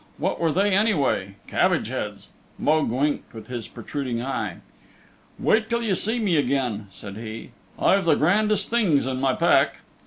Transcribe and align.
What 0.17 0.39
were 0.41 0.51
they 0.51 0.71
anyway? 0.73 1.35
Cabbage 1.45 1.87
heads!" 1.89 2.29
Mogue 2.57 2.89
winked 2.89 3.35
with 3.35 3.49
his 3.49 3.67
protruding 3.67 4.19
eye. 4.19 4.57
"Wait 5.37 5.69
till 5.69 5.83
you 5.83 5.93
see 5.93 6.17
me 6.17 6.37
again," 6.37 6.87
said 6.89 7.17
he. 7.17 7.51
"I've 7.77 8.05
the 8.05 8.15
grandest 8.15 8.71
things 8.71 9.05
in 9.05 9.19
my 9.21 9.33
pack." 9.35 9.75